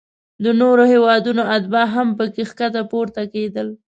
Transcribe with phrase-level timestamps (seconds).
[0.43, 3.67] د نورو هیوادونو اتباع هم پکې ښکته پورته کیدل.